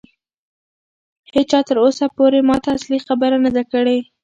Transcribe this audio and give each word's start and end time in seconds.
هیچا 1.35 1.59
تر 1.67 1.77
اوسه 1.83 2.05
پورې 2.17 2.39
ماته 2.49 2.69
اصلي 2.77 2.99
خبره 3.07 3.37
نه 3.45 3.51
ده 3.55 3.63
کړې. 3.71 3.97